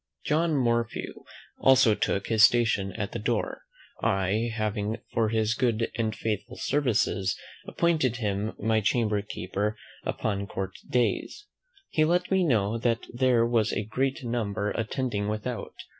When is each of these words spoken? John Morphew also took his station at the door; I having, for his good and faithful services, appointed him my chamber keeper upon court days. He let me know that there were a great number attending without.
John 0.25 0.55
Morphew 0.55 1.25
also 1.59 1.93
took 1.93 2.25
his 2.25 2.41
station 2.41 2.91
at 2.93 3.11
the 3.11 3.19
door; 3.19 3.61
I 4.01 4.49
having, 4.51 4.97
for 5.13 5.29
his 5.29 5.53
good 5.53 5.91
and 5.95 6.15
faithful 6.15 6.57
services, 6.57 7.37
appointed 7.67 8.15
him 8.15 8.53
my 8.57 8.81
chamber 8.81 9.21
keeper 9.21 9.77
upon 10.03 10.47
court 10.47 10.73
days. 10.89 11.45
He 11.89 12.03
let 12.03 12.31
me 12.31 12.43
know 12.43 12.79
that 12.79 13.05
there 13.13 13.45
were 13.45 13.63
a 13.73 13.83
great 13.85 14.23
number 14.23 14.71
attending 14.71 15.27
without. 15.29 15.75